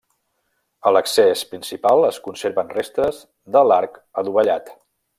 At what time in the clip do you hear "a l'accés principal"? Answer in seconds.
0.89-2.07